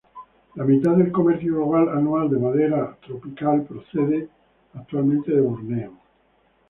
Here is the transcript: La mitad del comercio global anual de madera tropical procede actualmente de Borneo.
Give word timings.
La 0.55 0.65
mitad 0.65 0.95
del 0.95 1.11
comercio 1.11 1.53
global 1.53 1.89
anual 1.89 2.27
de 2.27 2.39
madera 2.39 2.97
tropical 3.05 3.63
procede 3.65 4.29
actualmente 4.73 5.31
de 5.31 5.41
Borneo. 5.41 5.93